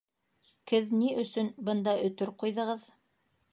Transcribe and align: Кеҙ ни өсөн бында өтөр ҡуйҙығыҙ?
Кеҙ 0.71 0.89
ни 1.01 1.11
өсөн 1.25 1.53
бында 1.69 1.95
өтөр 2.09 2.35
ҡуйҙығыҙ? 2.43 2.91